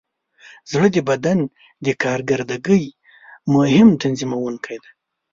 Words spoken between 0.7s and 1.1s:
زړه د